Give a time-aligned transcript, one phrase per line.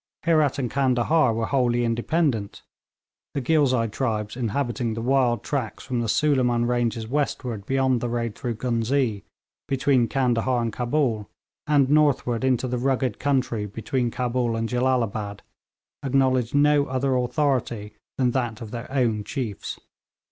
[0.25, 2.63] Herat and Candahar were wholly independent,
[3.35, 8.33] the Ghilzai tribes inhabiting the wide tracts from the Suliman ranges westward beyond the road
[8.33, 9.21] through Ghuznee,
[9.67, 11.29] between Candahar and Cabul,
[11.67, 15.41] and northward into the rugged country between Cabul and Jellalabad,
[16.01, 19.79] acknowledged no other authority than that of their own chiefs.